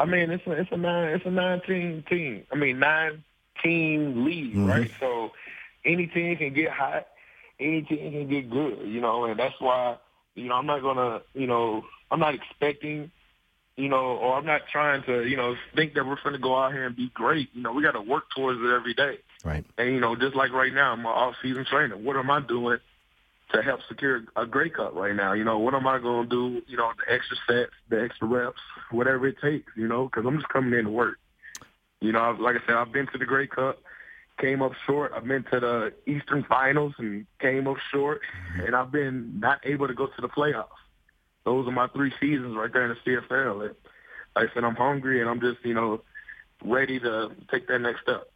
I 0.00 0.06
mean, 0.06 0.30
it's 0.30 0.46
a 0.46 0.52
it's 0.52 0.72
a 0.72 0.76
nine 0.76 1.14
it's 1.14 1.26
a 1.26 1.30
nine 1.30 1.60
team 1.66 2.04
team. 2.08 2.44
I 2.50 2.56
mean, 2.56 2.78
nine 2.78 3.22
team 3.62 4.24
league, 4.24 4.54
mm-hmm. 4.54 4.66
right? 4.66 4.90
So 4.98 5.32
any 5.84 6.06
team 6.06 6.36
can 6.36 6.54
get 6.54 6.70
hot, 6.70 7.06
any 7.58 7.82
team 7.82 8.12
can 8.12 8.28
get 8.28 8.50
good, 8.50 8.88
you 8.88 9.00
know, 9.00 9.26
and 9.26 9.38
that's 9.38 9.60
why 9.60 9.96
you 10.34 10.48
know 10.48 10.54
I'm 10.54 10.66
not 10.66 10.82
gonna 10.82 11.20
you 11.34 11.46
know 11.46 11.84
I'm 12.10 12.20
not 12.20 12.34
expecting 12.34 13.10
you 13.76 13.88
know, 13.88 14.18
or 14.18 14.36
I'm 14.36 14.44
not 14.44 14.62
trying 14.70 15.02
to, 15.04 15.26
you 15.26 15.36
know, 15.36 15.56
think 15.74 15.94
that 15.94 16.04
we're 16.04 16.16
going 16.22 16.34
to 16.34 16.38
go 16.38 16.54
out 16.54 16.72
here 16.72 16.86
and 16.86 16.94
be 16.94 17.08
great. 17.14 17.48
You 17.54 17.62
know, 17.62 17.72
we 17.72 17.82
got 17.82 17.92
to 17.92 18.02
work 18.02 18.24
towards 18.36 18.60
it 18.60 18.70
every 18.70 18.92
day. 18.92 19.18
Right. 19.42 19.64
And, 19.78 19.94
you 19.94 20.00
know, 20.00 20.14
just 20.16 20.36
like 20.36 20.52
right 20.52 20.72
now, 20.72 20.94
my 20.96 21.08
off-season 21.08 21.64
training, 21.64 22.04
what 22.04 22.16
am 22.16 22.30
I 22.30 22.40
doing 22.40 22.78
to 23.52 23.62
help 23.62 23.80
secure 23.88 24.24
a 24.36 24.46
Grey 24.46 24.70
Cup 24.70 24.94
right 24.94 25.14
now? 25.14 25.32
You 25.32 25.44
know, 25.44 25.58
what 25.58 25.74
am 25.74 25.86
I 25.86 25.98
going 25.98 26.28
to 26.28 26.30
do, 26.30 26.62
you 26.66 26.76
know, 26.76 26.90
the 26.98 27.12
extra 27.12 27.36
sets, 27.46 27.72
the 27.88 28.02
extra 28.02 28.26
reps, 28.26 28.60
whatever 28.90 29.26
it 29.26 29.36
takes, 29.40 29.72
you 29.76 29.88
know, 29.88 30.04
because 30.04 30.24
I'm 30.26 30.36
just 30.36 30.48
coming 30.48 30.78
in 30.78 30.86
to 30.86 30.90
work. 30.90 31.18
You 32.00 32.12
know, 32.12 32.36
like 32.38 32.56
I 32.56 32.66
said, 32.66 32.76
I've 32.76 32.92
been 32.92 33.06
to 33.08 33.18
the 33.18 33.26
Grey 33.26 33.46
Cup, 33.46 33.78
came 34.38 34.62
up 34.62 34.72
short. 34.86 35.12
I've 35.14 35.26
been 35.26 35.44
to 35.44 35.60
the 35.60 35.92
Eastern 36.06 36.44
Finals 36.44 36.94
and 36.98 37.26
came 37.40 37.66
up 37.66 37.76
short, 37.92 38.22
mm-hmm. 38.22 38.66
and 38.66 38.76
I've 38.76 38.90
been 38.90 39.38
not 39.38 39.60
able 39.64 39.86
to 39.86 39.94
go 39.94 40.06
to 40.06 40.20
the 40.20 40.28
playoffs. 40.28 40.68
Those 41.44 41.66
are 41.66 41.72
my 41.72 41.88
three 41.88 42.12
seasons 42.20 42.56
right 42.56 42.72
there 42.72 42.90
in 42.90 42.96
the 43.04 43.10
CFL. 43.10 43.66
And 43.66 43.74
like 44.36 44.50
I 44.50 44.54
said, 44.54 44.64
I'm 44.64 44.76
hungry 44.76 45.20
and 45.20 45.28
I'm 45.28 45.40
just, 45.40 45.64
you 45.64 45.74
know, 45.74 46.02
ready 46.64 47.00
to 47.00 47.30
take 47.50 47.66
that 47.68 47.80
next 47.80 48.02
step. 48.02 48.28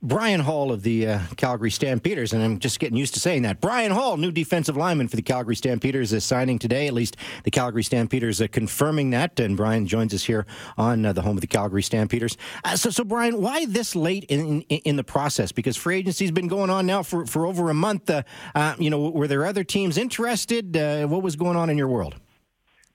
Brian 0.00 0.38
Hall 0.38 0.70
of 0.70 0.84
the 0.84 1.08
uh, 1.08 1.20
Calgary 1.36 1.72
Stampeders, 1.72 2.32
and 2.32 2.40
I'm 2.40 2.60
just 2.60 2.78
getting 2.78 2.96
used 2.96 3.14
to 3.14 3.20
saying 3.20 3.42
that. 3.42 3.60
Brian 3.60 3.90
Hall, 3.90 4.16
new 4.16 4.30
defensive 4.30 4.76
lineman 4.76 5.08
for 5.08 5.16
the 5.16 5.22
Calgary 5.22 5.56
Stampeders, 5.56 6.12
is 6.12 6.22
signing 6.22 6.60
today. 6.60 6.86
At 6.86 6.94
least 6.94 7.16
the 7.42 7.50
Calgary 7.50 7.82
Stampeders 7.82 8.40
are 8.40 8.46
confirming 8.46 9.10
that. 9.10 9.40
And 9.40 9.56
Brian 9.56 9.88
joins 9.88 10.14
us 10.14 10.22
here 10.22 10.46
on 10.76 11.04
uh, 11.04 11.12
the 11.12 11.22
home 11.22 11.36
of 11.36 11.40
the 11.40 11.48
Calgary 11.48 11.82
Stampeders. 11.82 12.36
Uh, 12.62 12.76
so, 12.76 12.90
so 12.90 13.02
Brian, 13.02 13.42
why 13.42 13.66
this 13.66 13.96
late 13.96 14.22
in, 14.24 14.62
in, 14.62 14.78
in 14.84 14.96
the 14.96 15.02
process? 15.02 15.50
Because 15.50 15.76
free 15.76 15.98
agency's 15.98 16.30
been 16.30 16.48
going 16.48 16.70
on 16.70 16.86
now 16.86 17.02
for, 17.02 17.26
for 17.26 17.44
over 17.44 17.68
a 17.68 17.74
month. 17.74 18.08
Uh, 18.08 18.22
uh, 18.54 18.76
you 18.78 18.90
know, 18.90 19.10
were 19.10 19.26
there 19.26 19.44
other 19.44 19.64
teams 19.64 19.98
interested? 19.98 20.76
Uh, 20.76 21.08
what 21.08 21.24
was 21.24 21.34
going 21.34 21.56
on 21.56 21.70
in 21.70 21.76
your 21.76 21.88
world? 21.88 22.14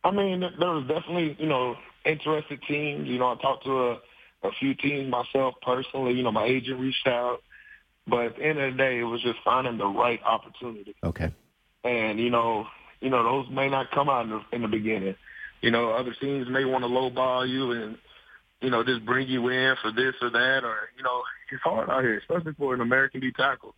I 0.06 0.12
mean, 0.12 0.40
there 0.40 0.70
was 0.70 0.88
definitely 0.88 1.36
you 1.38 1.48
know 1.48 1.76
interested 2.06 2.62
teams. 2.64 3.10
You 3.10 3.20
know, 3.20 3.32
I 3.32 3.36
talked 3.42 3.66
to 3.66 3.92
a 3.92 4.00
a 4.44 4.52
few 4.60 4.74
teams 4.76 5.10
myself 5.10 5.56
personally. 5.62 6.14
You 6.14 6.24
know, 6.24 6.32
my 6.32 6.46
agent 6.46 6.80
reached 6.80 7.08
out, 7.08 7.40
but 8.08 8.26
at 8.26 8.36
the 8.38 8.44
end 8.44 8.60
of 8.60 8.74
the 8.74 8.78
day, 8.78 9.00
it 9.00 9.04
was 9.04 9.22
just 9.22 9.40
finding 9.44 9.78
the 9.78 9.88
right 9.88 10.20
opportunity. 10.24 10.96
Okay. 11.04 11.34
And 11.84 12.20
you 12.20 12.30
know, 12.30 12.68
you 13.02 13.10
know, 13.10 13.24
those 13.24 13.50
may 13.50 13.70
not 13.70 13.92
come 13.92 14.10
out 14.10 14.26
in 14.26 14.32
the, 14.32 14.42
in 14.52 14.62
the 14.62 14.68
beginning. 14.68 15.16
You 15.62 15.72
know, 15.72 15.92
other 15.92 16.14
teams 16.20 16.48
may 16.50 16.66
want 16.66 16.84
to 16.84 16.90
lowball 16.90 17.48
you 17.48 17.72
and 17.72 17.98
you 18.62 18.70
know 18.70 18.84
just 18.84 19.06
bring 19.06 19.28
you 19.28 19.48
in 19.50 19.76
for 19.82 19.92
this 19.92 20.16
or 20.22 20.30
that, 20.30 20.62
or 20.64 20.90
you 20.98 21.04
know, 21.04 21.22
it's 21.52 21.62
hard 21.64 21.90
out 21.90 22.04
here, 22.04 22.18
especially 22.18 22.54
for 22.54 22.74
an 22.74 22.82
American 22.82 23.22
D 23.22 23.32
tackle. 23.32 23.76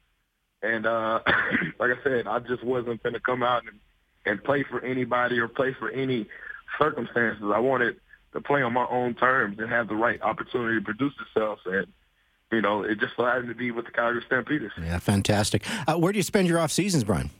And 0.62 0.86
uh 0.86 1.20
like 1.80 1.92
I 1.92 2.04
said, 2.04 2.28
I 2.28 2.40
just 2.40 2.64
wasn't 2.64 3.04
going 3.04 3.14
to 3.14 3.20
come 3.20 3.44
out 3.44 3.64
and 3.64 3.80
and 4.26 4.44
play 4.44 4.66
for 4.70 4.84
anybody 4.84 5.38
or 5.38 5.48
play 5.48 5.76
for 5.78 5.90
any 5.92 6.28
circumstances. 6.80 7.44
I 7.54 7.60
wanted 7.60 7.98
to 8.36 8.42
play 8.42 8.62
on 8.62 8.74
my 8.74 8.86
own 8.90 9.16
terms 9.16 9.58
and 9.60 9.70
have 9.70 9.88
the 9.88 9.96
right 9.96 10.22
opportunity 10.22 10.78
to 10.80 10.84
produce 10.86 11.14
itself. 11.26 11.60
And 11.66 11.88
you 12.52 12.62
know, 12.62 12.84
it 12.84 13.00
just 13.00 13.16
so 13.16 13.26
happened 13.26 13.48
to 13.50 13.56
be 13.56 13.72
with 13.72 13.86
the 13.86 13.92
Calgary 13.92 14.22
Stampeders. 14.26 14.74
Yeah, 14.80 15.00
fantastic. 15.00 15.64
Uh, 15.88 15.96
where 15.96 16.12
do 16.12 16.20
you 16.20 16.24
spend 16.24 16.48
your 16.48 16.60
off 16.60 16.72
seasons, 16.72 17.04
Brian? 17.04 17.32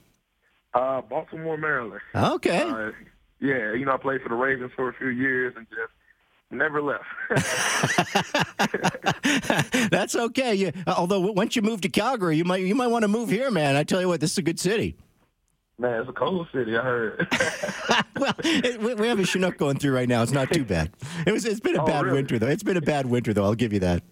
Uh, 0.74 1.02
Baltimore, 1.02 1.58
Maryland. 1.58 2.02
Okay. 2.16 2.62
Uh, 2.62 2.92
yeah, 3.40 3.74
you 3.74 3.86
know, 3.86 3.94
I 3.94 3.98
played 3.98 4.22
for 4.22 4.30
the 4.30 4.36
Ravens 4.36 4.72
for 4.76 4.90
a 4.90 4.94
few 4.94 5.10
years 5.10 5.54
and 5.56 5.68
just 5.70 5.92
never 6.50 6.82
left. 6.82 7.04
That's 9.92 10.16
okay. 10.16 10.56
You, 10.56 10.72
although 10.88 11.20
once 11.20 11.56
you 11.56 11.62
move 11.62 11.82
to 11.82 11.90
Calgary, 11.90 12.38
you 12.38 12.46
might 12.46 12.64
you 12.64 12.76
might 12.76 12.88
want 12.88 13.04
to 13.04 13.08
move 13.08 13.30
here, 13.30 13.52
man. 13.52 13.76
I 13.76 13.84
tell 13.84 14.02
you 14.02 14.08
what, 14.08 14.22
this 14.22 14.32
is 14.32 14.38
a 14.38 14.42
good 14.42 14.60
city. 14.60 14.96
Man, 15.78 16.00
it's 16.00 16.10
a 16.10 16.14
cold 16.14 16.48
city. 16.54 16.78
I 16.78 16.82
heard. 16.82 17.28
well, 18.18 18.34
it, 18.40 19.00
we 19.00 19.08
have 19.08 19.20
a 19.20 19.26
Chinook 19.26 19.58
going 19.58 19.78
through 19.78 19.94
right 19.94 20.08
now. 20.08 20.24
It's 20.24 20.32
not 20.32 20.52
too 20.52 20.64
bad. 20.64 20.92
It 21.28 21.32
was. 21.34 21.46
It's 21.46 21.60
been 21.60 21.76
a 21.76 21.84
oh, 21.84 21.86
bad 21.86 22.06
really? 22.06 22.18
winter 22.18 22.40
though. 22.40 22.48
It's 22.48 22.64
been 22.64 22.78
a 22.78 22.82
bad 22.82 23.08
winter 23.08 23.34
though. 23.34 23.44
I'll 23.44 23.56
give 23.56 23.74
you 23.74 23.80
that. 23.80 24.04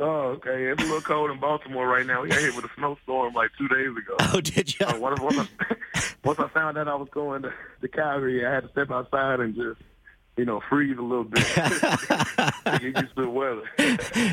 Oh, 0.00 0.36
okay. 0.36 0.66
It's 0.66 0.82
a 0.82 0.86
little 0.86 1.02
cold 1.02 1.30
in 1.30 1.38
Baltimore 1.38 1.86
right 1.86 2.06
now. 2.06 2.22
We 2.22 2.30
got 2.30 2.40
hit 2.40 2.56
with 2.56 2.64
a 2.64 2.70
snowstorm 2.76 3.34
like 3.34 3.50
two 3.58 3.68
days 3.68 3.88
ago. 3.88 4.16
Oh, 4.32 4.40
did 4.40 4.78
you? 4.78 4.86
Once, 4.98 5.20
once, 5.20 5.48
I, 5.58 6.02
once 6.24 6.38
I 6.38 6.48
found 6.48 6.78
out 6.78 6.88
I 6.88 6.94
was 6.94 7.08
going 7.10 7.42
to, 7.42 7.52
to 7.80 7.88
Calgary, 7.88 8.46
I 8.46 8.54
had 8.54 8.62
to 8.62 8.70
step 8.70 8.90
outside 8.90 9.40
and 9.40 9.54
just 9.54 9.80
you 10.40 10.46
know, 10.46 10.62
freeze 10.70 10.96
a 10.96 11.02
little 11.02 11.24
bit. 11.24 11.44
get 11.54 12.82
used 12.82 13.14
to 13.14 13.22
the 13.22 13.28
weather. 13.28 13.62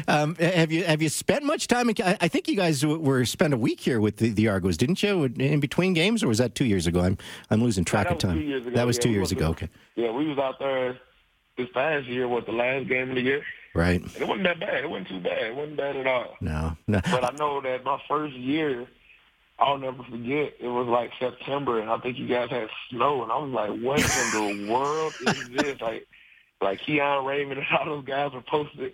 um, 0.07 0.35
have 0.35 0.71
you 0.71 0.85
have 0.85 1.01
you 1.01 1.09
spent 1.09 1.43
much 1.43 1.67
time? 1.67 1.89
In, 1.89 1.95
I 1.99 2.29
think 2.29 2.47
you 2.47 2.55
guys 2.55 2.85
were 2.85 3.25
spent 3.25 3.53
a 3.53 3.57
week 3.57 3.81
here 3.81 3.99
with 3.99 4.15
the, 4.17 4.29
the 4.29 4.47
Argos, 4.47 4.77
didn't 4.77 5.03
you? 5.03 5.25
In 5.25 5.59
between 5.59 5.93
games, 5.93 6.23
or 6.23 6.29
was 6.29 6.37
that 6.37 6.55
two 6.55 6.63
years 6.63 6.87
ago? 6.87 7.01
I'm 7.01 7.17
I'm 7.49 7.61
losing 7.61 7.83
track 7.83 8.09
of 8.09 8.19
time. 8.19 8.73
That 8.73 8.87
was 8.87 8.95
yeah, 8.95 9.01
two 9.01 9.09
years 9.09 9.33
ago. 9.33 9.49
Okay. 9.49 9.67
Yeah, 9.95 10.11
we 10.11 10.29
was 10.29 10.37
out 10.37 10.59
there 10.59 10.97
this 11.57 11.67
past 11.73 12.07
year. 12.07 12.25
What 12.29 12.45
the 12.45 12.53
last 12.53 12.87
game 12.87 13.09
of 13.09 13.15
the 13.15 13.21
year? 13.21 13.43
Right. 13.75 14.01
And 14.01 14.15
it 14.15 14.27
wasn't 14.27 14.45
that 14.45 14.61
bad. 14.61 14.85
It 14.85 14.89
wasn't 14.89 15.09
too 15.09 15.19
bad. 15.19 15.43
It 15.43 15.55
wasn't 15.55 15.75
bad 15.75 15.97
at 15.97 16.07
all. 16.07 16.37
No, 16.39 16.77
no. 16.87 17.01
But 17.03 17.25
I 17.25 17.35
know 17.37 17.59
that 17.61 17.83
my 17.83 17.99
first 18.07 18.33
year 18.33 18.87
I'll 19.59 19.77
never 19.77 20.03
forget. 20.03 20.53
It 20.59 20.67
was 20.67 20.87
like 20.87 21.11
September, 21.19 21.79
and 21.79 21.89
I 21.89 21.97
think 21.97 22.17
you 22.17 22.27
guys 22.27 22.49
had 22.49 22.69
snow, 22.89 23.23
and 23.23 23.31
I 23.31 23.37
was 23.37 23.51
like, 23.51 23.69
"What 23.81 23.99
in 23.99 24.65
the 24.65 24.71
world 24.71 25.13
is 25.21 25.49
this?" 25.49 25.81
Like, 25.81 26.07
like 26.61 26.79
Keon 26.81 27.25
Raymond 27.25 27.59
and 27.59 27.67
all 27.77 27.85
those 27.85 28.05
guys 28.05 28.33
were 28.33 28.41
posted 28.41 28.93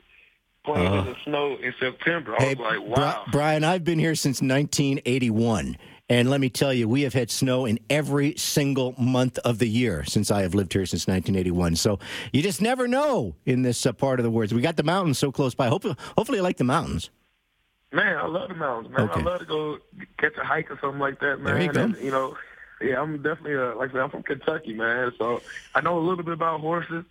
playing 0.63 0.87
uh, 0.87 0.99
in 0.99 1.05
the 1.05 1.15
snow 1.25 1.57
in 1.61 1.73
September. 1.79 2.35
I 2.39 2.43
hey, 2.43 2.55
was 2.55 2.77
like, 2.77 2.97
"Wow." 2.97 3.25
Brian, 3.31 3.63
I've 3.63 3.83
been 3.83 3.99
here 3.99 4.15
since 4.15 4.41
1981. 4.41 5.77
And 6.09 6.29
let 6.29 6.41
me 6.41 6.49
tell 6.49 6.73
you, 6.73 6.87
we 6.87 7.03
have 7.03 7.13
had 7.13 7.31
snow 7.31 7.65
in 7.65 7.79
every 7.89 8.35
single 8.35 8.93
month 8.97 9.37
of 9.39 9.57
the 9.57 9.67
year 9.67 10.03
since 10.03 10.31
I 10.31 10.41
have 10.41 10.53
lived 10.53 10.73
here 10.73 10.85
since 10.85 11.07
1981. 11.07 11.77
So 11.77 11.97
you 12.33 12.43
just 12.43 12.61
never 12.61 12.89
know 12.89 13.35
in 13.45 13.61
this 13.61 13.85
uh, 13.85 13.93
part 13.93 14.19
of 14.19 14.23
the 14.23 14.29
world. 14.29 14.51
We 14.51 14.61
got 14.61 14.75
the 14.75 14.83
mountains 14.83 15.17
so 15.17 15.31
close 15.31 15.55
by. 15.55 15.69
Hopefully, 15.69 15.95
hopefully, 16.17 16.39
you 16.39 16.43
like 16.43 16.57
the 16.57 16.65
mountains. 16.65 17.09
Man, 17.93 18.17
I 18.17 18.25
love 18.25 18.49
the 18.49 18.55
mountains, 18.55 18.95
man. 18.95 19.09
Okay. 19.09 19.19
I 19.19 19.23
love 19.23 19.39
to 19.39 19.45
go 19.45 19.77
catch 20.17 20.33
a 20.41 20.43
hike 20.43 20.71
or 20.71 20.79
something 20.81 20.99
like 20.99 21.19
that, 21.19 21.39
man. 21.39 21.53
There 21.53 21.61
you 21.61 21.71
go. 21.71 21.81
And, 21.81 21.97
you 21.97 22.09
know, 22.09 22.35
yeah, 22.81 22.99
I'm 22.99 23.17
definitely 23.17 23.53
a, 23.53 23.75
like 23.75 23.91
I 23.91 23.93
said, 23.93 24.01
I'm 24.01 24.09
from 24.09 24.23
Kentucky, 24.23 24.73
man. 24.73 25.11
So 25.19 25.41
I 25.75 25.81
know 25.81 25.99
a 25.99 26.01
little 26.01 26.23
bit 26.23 26.33
about 26.33 26.59
horses. 26.59 27.05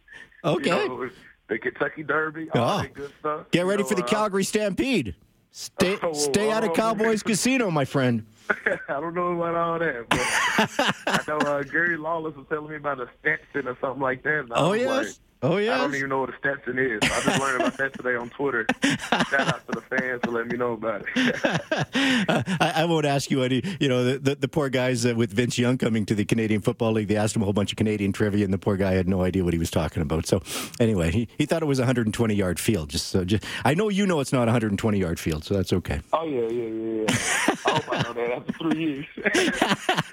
Okay. 0.45 0.83
You 0.83 0.89
know, 0.89 1.11
the 1.49 1.59
Kentucky 1.59 2.03
Derby, 2.03 2.51
all 2.51 2.79
oh. 2.79 2.83
that 2.83 2.95
good 2.95 3.13
stuff. 3.21 3.51
Get 3.53 3.65
ready 3.65 3.85
know, 3.85 3.89
for 3.89 3.95
the 3.95 4.05
uh, 4.05 4.09
Calgary 4.09 4.43
Stampede. 4.43 5.15
Stay, 5.53 5.99
oh, 6.03 6.15
stay 6.15 6.51
out 6.51 6.65
of 6.65 6.75
Cowboys 6.75 7.23
Casino, 7.25 7.71
my 7.71 7.85
friend. 7.85 8.27
I 8.67 8.79
don't 8.89 9.15
know 9.15 9.41
about 9.41 9.55
all 9.55 9.79
that, 9.79 10.09
but 10.09 10.21
I 11.07 11.21
know 11.29 11.39
uh, 11.39 11.63
Gary 11.63 11.97
Lawless 11.97 12.35
was 12.35 12.47
telling 12.49 12.71
me 12.71 12.77
about 12.77 13.01
a 13.01 13.09
Stetson 13.21 13.69
or 13.69 13.77
something 13.81 14.03
like 14.03 14.25
that. 14.25 14.49
oh 14.51 14.73
yes. 14.73 15.07
Like, 15.07 15.17
Oh 15.45 15.57
yeah. 15.57 15.75
I 15.75 15.79
don't 15.79 15.95
even 15.97 16.09
know 16.09 16.21
what 16.21 16.31
a 16.31 16.39
Stetson 16.39 16.79
is. 16.79 17.01
I 17.03 17.21
just 17.21 17.41
learned 17.41 17.63
about 17.63 17.77
that 17.77 17.93
today 17.95 18.15
on 18.15 18.31
Twitter. 18.31 18.65
Shout 19.11 19.35
out 19.35 19.67
to 19.67 19.73
the 19.73 19.81
fans 19.81 20.21
for 20.23 20.31
letting 20.31 20.53
me 20.53 20.57
know 20.57 20.75
about 20.75 21.05
it. 21.17 21.41
I, 22.61 22.73
I, 22.77 22.85
won't 22.85 23.07
ask 23.07 23.29
you 23.29 23.43
any. 23.43 23.61
You 23.81 23.89
know, 23.89 24.05
the, 24.05 24.19
the, 24.21 24.35
the 24.37 24.49
poor 24.49 24.69
guys 24.69 25.05
uh, 25.05 25.15
with 25.17 25.33
Vince 25.33 25.59
Young 25.59 25.79
coming 25.79 26.07
to 26.07 26.15
the 26.15 26.25
Canadian 26.25 26.61
Football 26.61 26.93
League. 26.93 27.09
They 27.09 27.17
asked 27.17 27.35
him 27.35 27.43
a 27.43 27.45
whole 27.45 27.53
bunch 27.53 27.73
of 27.73 27.77
Canadian 27.77 28.13
trivia, 28.13 28.45
and 28.45 28.55
the 28.55 28.59
poor 28.59 28.77
guy 28.77 28.93
had 28.93 29.09
no 29.09 29.23
idea 29.23 29.43
what 29.43 29.53
he 29.53 29.59
was 29.59 29.71
talking 29.71 30.01
about. 30.01 30.27
So, 30.27 30.43
anyway, 30.79 31.11
he, 31.11 31.29
he 31.37 31.47
thought 31.47 31.61
it 31.61 31.67
was 31.67 31.81
a 31.81 31.83
120 31.83 32.35
yard 32.35 32.61
field. 32.61 32.91
Just, 32.91 33.09
so, 33.09 33.25
just 33.25 33.45
I 33.65 33.75
know 33.75 33.89
you 33.89 34.07
know 34.07 34.21
it's 34.21 34.33
not 34.33 34.43
a 34.43 34.53
120 34.53 34.97
yard 34.97 35.19
field, 35.19 35.45
so 35.45 35.55
that's 35.55 35.73
okay. 35.73 36.01
Oh 36.13 36.25
yeah, 36.25 36.43
yeah, 36.43 36.69
yeah. 36.69 37.05
yeah. 37.09 37.57
I 37.67 37.71
hope 37.73 37.93
I 37.93 38.03
know 38.03 38.13
that 38.13 38.33
after 38.33 38.53
three 38.53 38.85
years. 38.85 39.07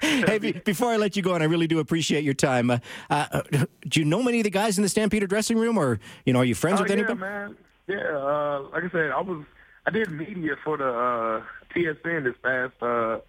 hey, 0.00 0.38
be, 0.38 0.52
before 0.52 0.88
I 0.88 0.96
let 0.96 1.14
you 1.14 1.22
go, 1.22 1.34
and 1.34 1.42
I 1.42 1.46
really 1.46 1.68
do 1.68 1.78
appreciate 1.78 2.24
your 2.24 2.34
time. 2.34 2.70
Uh, 2.70 2.78
uh, 3.10 3.42
do 3.88 4.00
you 4.00 4.06
know 4.06 4.22
many 4.22 4.40
of 4.40 4.44
the 4.44 4.50
guys 4.50 4.76
in 4.76 4.82
the 4.82 4.88
Dressing 5.26 5.58
room, 5.58 5.78
or 5.78 6.00
you 6.24 6.32
know, 6.32 6.40
are 6.40 6.44
you 6.44 6.54
friends 6.54 6.80
oh, 6.80 6.82
with 6.82 6.90
yeah, 6.90 6.98
anybody? 6.98 7.20
man. 7.20 7.56
Yeah, 7.86 8.16
uh, 8.16 8.62
like 8.72 8.84
I 8.84 8.90
said, 8.90 9.10
I 9.10 9.20
was 9.20 9.44
I 9.86 9.90
did 9.90 10.10
media 10.10 10.56
for 10.62 10.76
the 10.76 10.88
uh, 10.88 11.42
TSN 11.74 12.24
this 12.24 12.34
past 12.42 12.74
uh, 12.82 13.20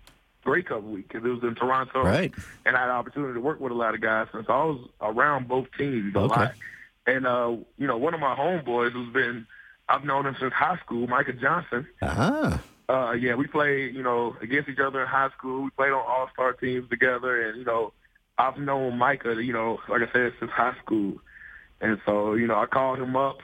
Grey 0.44 0.64
Cup 0.64 0.84
week 0.84 1.08
because 1.08 1.26
it 1.26 1.30
was 1.30 1.44
in 1.44 1.56
Toronto, 1.56 2.04
right? 2.04 2.34
And 2.66 2.76
I 2.76 2.82
had 2.82 2.90
an 2.90 2.96
opportunity 2.96 3.34
to 3.34 3.42
work 3.42 3.60
with 3.60 3.72
a 3.72 3.76
lot 3.76 3.96
of 3.96 4.02
guys, 4.02 4.28
and 4.34 4.46
so 4.46 4.54
I 4.54 4.64
was 4.66 4.90
around 5.02 5.48
both 5.48 5.68
teams 5.78 6.16
a 6.16 6.20
okay. 6.20 6.36
lot. 6.36 6.54
And 7.08 7.26
uh, 7.26 7.56
you 7.78 7.88
know, 7.88 7.98
one 7.98 8.14
of 8.14 8.20
my 8.20 8.36
homeboys 8.36 8.92
who's 8.92 9.12
been 9.12 9.48
I've 9.92 10.06
known 10.06 10.26
him 10.26 10.36
since 10.40 10.54
high 10.54 10.78
school, 10.78 11.08
Micah 11.08 11.34
Johnson. 11.34 11.86
Uh-huh. 12.02 12.58
Uh, 12.88 13.12
yeah, 13.14 13.36
we 13.36 13.48
played, 13.48 13.94
you 13.96 14.04
know, 14.04 14.36
against 14.42 14.70
each 14.70 14.80
other 14.80 15.02
in 15.02 15.08
high 15.08 15.30
school. 15.38 15.64
We 15.64 15.70
played 15.72 15.92
on 15.92 16.04
all 16.06 16.30
star 16.34 16.54
teams 16.54 16.90
together, 16.90 17.50
and 17.50 17.60
you 17.60 17.66
know, 17.66 17.94
I've 18.38 18.58
known 18.58 18.98
Micah, 18.98 19.42
you 19.42 19.54
know, 19.54 19.80
like 19.90 20.02
I 20.02 20.12
said, 20.12 20.34
since 20.40 20.52
high 20.52 20.76
school. 20.84 21.20
And 21.82 22.00
so, 22.06 22.36
you 22.36 22.48
know, 22.48 22.60
I 22.60 22.68
called 22.68 23.00
him 23.00 23.16
up 23.16 23.40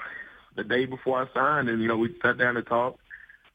the 0.56 0.64
day 0.64 0.86
before 0.86 1.22
I 1.22 1.34
signed, 1.34 1.70
and 1.70 1.82
you 1.82 1.88
know, 1.88 1.98
we 1.98 2.16
sat 2.22 2.38
down 2.38 2.58
and 2.58 2.66
talked. 2.66 3.00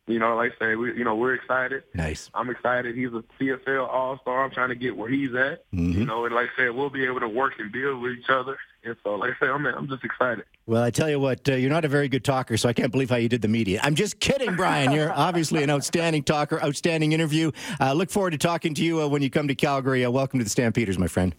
You 0.08 0.18
know, 0.18 0.34
like 0.34 0.52
I 0.60 0.64
say, 0.64 0.74
we, 0.74 0.96
you 0.96 1.04
know, 1.04 1.14
we're 1.14 1.34
excited. 1.34 1.84
Nice. 1.94 2.28
I'm 2.34 2.50
excited. 2.50 2.96
He's 2.96 3.10
a 3.12 3.22
CFL 3.38 3.88
All 3.88 4.18
Star. 4.18 4.44
I'm 4.44 4.50
trying 4.50 4.70
to 4.70 4.74
get 4.74 4.96
where 4.96 5.08
he's 5.08 5.32
at. 5.34 5.70
Mm-hmm. 5.70 6.00
You 6.00 6.06
know, 6.06 6.24
and 6.24 6.34
like 6.34 6.48
I 6.56 6.62
said, 6.64 6.74
we'll 6.74 6.90
be 6.90 7.04
able 7.04 7.20
to 7.20 7.28
work 7.28 7.52
and 7.60 7.70
build 7.70 8.02
with 8.02 8.12
each 8.18 8.28
other. 8.28 8.58
And 8.82 8.96
so, 9.04 9.14
like 9.14 9.30
I 9.30 9.38
said, 9.38 9.50
I'm, 9.50 9.64
I'm 9.64 9.88
just 9.88 10.02
excited. 10.02 10.44
Well, 10.66 10.82
I 10.82 10.90
tell 10.90 11.08
you 11.08 11.20
what, 11.20 11.48
uh, 11.48 11.54
you're 11.54 11.70
not 11.70 11.84
a 11.84 11.88
very 11.88 12.08
good 12.08 12.24
talker, 12.24 12.56
so 12.56 12.68
I 12.68 12.72
can't 12.72 12.90
believe 12.90 13.10
how 13.10 13.16
you 13.16 13.28
did 13.28 13.42
the 13.42 13.48
media. 13.48 13.78
I'm 13.84 13.94
just 13.94 14.18
kidding, 14.18 14.56
Brian. 14.56 14.90
You're 14.90 15.12
obviously 15.16 15.62
an 15.62 15.70
outstanding 15.70 16.24
talker, 16.24 16.60
outstanding 16.60 17.12
interview. 17.12 17.52
Uh, 17.80 17.92
look 17.92 18.10
forward 18.10 18.32
to 18.32 18.38
talking 18.38 18.74
to 18.74 18.82
you 18.82 19.02
uh, 19.02 19.06
when 19.06 19.22
you 19.22 19.30
come 19.30 19.46
to 19.46 19.54
Calgary. 19.54 20.04
Uh, 20.04 20.10
welcome 20.10 20.40
to 20.40 20.44
the 20.44 20.50
Stampeders, 20.50 20.98
my 20.98 21.06
friend. 21.06 21.32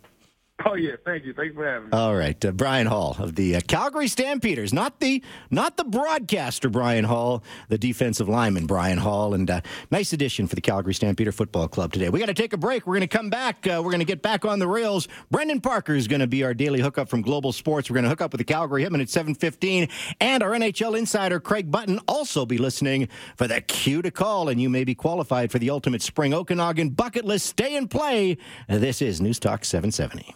Oh 0.65 0.75
yeah, 0.75 0.93
thank 1.03 1.25
you. 1.25 1.34
Thanks 1.34 1.55
for 1.55 1.65
having 1.65 1.89
me. 1.89 1.98
All 1.98 2.15
right, 2.15 2.43
uh, 2.46 2.51
Brian 2.51 2.88
Hall 2.88 3.15
of 3.20 3.36
the 3.36 3.58
uh, 3.58 3.62
Calgary 3.67 4.08
Stampeders, 4.08 4.72
not 4.72 5.00
the 5.00 5.22
not 5.51 5.77
the 5.77 5.84
broadcaster 5.84 6.70
Bryan 6.70 7.03
Hall, 7.03 7.43
the 7.70 7.77
defensive 7.77 8.29
lineman 8.29 8.65
Brian 8.65 8.98
Hall, 8.98 9.34
and 9.34 9.50
uh, 9.50 9.62
nice 9.91 10.13
addition 10.13 10.48
for 10.48 10.55
the 10.55 10.62
Calgary 10.62 10.93
Stampeder 10.93 11.32
Football 11.32 11.67
Club 11.67 11.91
today. 11.91 12.10
We 12.10 12.20
got 12.20 12.27
to 12.27 12.34
take 12.34 12.53
a 12.53 12.58
break. 12.58 12.88
We're 12.88 12.93
going 12.93 13.08
to 13.08 13.17
come 13.17 13.29
back. 13.29 13.67
Uh, 13.67 13.82
we're 13.84 13.91
going 13.91 14.00
to 14.00 14.05
get 14.05 14.22
back 14.22 14.46
on 14.46 14.60
the 14.60 14.67
rails. 14.67 15.08
Brendan 15.32 15.60
Parker 15.60 15.96
is 15.96 16.08
going 16.08 16.22
to 16.22 16.27
be 16.27 16.43
our 16.43 16.53
daily 16.53 16.79
hookup 16.79 17.10
from 17.10 17.22
Global 17.22 17.51
Sports. 17.51 17.89
We're 17.89 17.96
going 17.96 18.03
to 18.05 18.10
hook 18.10 18.22
up 18.22 18.32
with 18.32 18.39
the 18.39 18.46
Calgary 18.46 18.86
Hitmen 18.86 19.01
at 19.01 19.10
seven 19.10 19.36
fifteen, 19.36 19.89
and 20.22 20.41
our 20.41 20.51
NHL 20.51 20.98
insider 20.98 21.39
Craig 21.39 21.72
Button 21.72 22.00
also 22.08 22.46
be 22.46 22.58
listening 22.58 23.10
for 23.36 23.48
the 23.48 23.60
cue 23.62 24.01
to 24.01 24.12
call, 24.12 24.48
and 24.48 24.62
you 24.62 24.70
may 24.70 24.84
be 24.84 24.96
qualified 24.96 25.51
for 25.51 25.60
the 25.60 25.70
ultimate 25.70 26.01
spring 26.01 26.34
Okanagan 26.34 26.91
bucket 26.91 27.25
list 27.25 27.48
stay 27.48 27.75
and 27.75 27.91
play. 27.91 28.38
This 28.70 29.01
is 29.01 29.20
News 29.20 29.39
Talk 29.39 29.65
seven 29.65 29.91
seventy. 29.91 30.34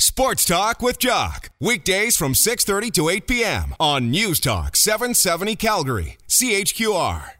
Sports 0.00 0.44
Talk 0.44 0.82
with 0.82 0.98
Jock. 0.98 1.48
Weekdays 1.58 2.18
from 2.18 2.34
6:30 2.34 2.92
to 2.92 3.08
8 3.08 3.26
p.m. 3.26 3.74
on 3.80 4.10
News 4.10 4.40
Talk 4.40 4.76
770 4.76 5.56
Calgary. 5.56 6.18
CHQR. 6.28 7.30